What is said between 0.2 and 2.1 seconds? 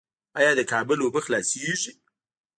آیا د کابل اوبه خلاصیږي؟